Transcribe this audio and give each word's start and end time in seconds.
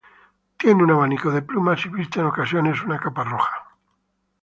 Tiene 0.57 0.83
un 0.83 0.89
abanico 0.89 1.29
de 1.29 1.43
plumas 1.43 1.85
y 1.85 1.89
viste 1.89 2.19
en 2.21 2.25
ocasiones 2.25 2.81
una 2.81 2.97
capa 2.97 3.23
roja. 3.23 3.77